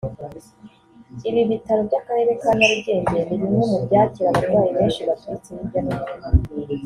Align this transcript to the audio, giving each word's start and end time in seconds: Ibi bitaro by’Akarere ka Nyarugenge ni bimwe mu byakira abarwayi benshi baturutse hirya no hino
Ibi 1.29 1.41
bitaro 1.51 1.81
by’Akarere 1.87 2.31
ka 2.41 2.49
Nyarugenge 2.57 3.17
ni 3.27 3.35
bimwe 3.41 3.63
mu 3.71 3.79
byakira 3.85 4.27
abarwayi 4.31 4.69
benshi 4.77 5.01
baturutse 5.09 5.49
hirya 5.57 5.79
no 5.85 5.91
hino 5.97 6.29